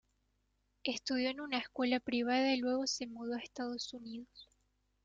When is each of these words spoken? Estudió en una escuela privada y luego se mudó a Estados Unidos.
Estudió 0.83 1.29
en 1.29 1.41
una 1.41 1.59
escuela 1.59 1.99
privada 1.99 2.55
y 2.55 2.59
luego 2.59 2.87
se 2.87 3.05
mudó 3.05 3.35
a 3.35 3.39
Estados 3.39 3.93
Unidos. 3.93 4.49